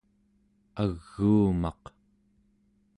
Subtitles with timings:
[0.81, 1.83] aguumaq